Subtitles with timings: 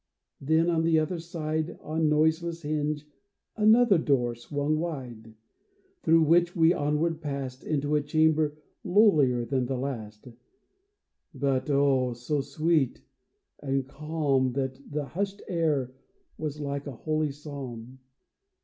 [0.39, 1.77] Then, on the other side.
[1.83, 3.05] On noiseless hinge
[3.55, 5.35] another door swung wide,
[6.01, 10.27] Through which we onward passed Into a chamber lowlier than the last,
[11.35, 12.13] But, oh!
[12.13, 13.03] so sweet
[13.59, 15.93] and calm That the hushed air
[16.35, 17.99] was like a holy psalm.